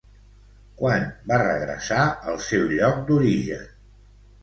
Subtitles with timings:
[0.79, 2.01] Quan va regressar
[2.33, 3.73] al seu lloc d'origen?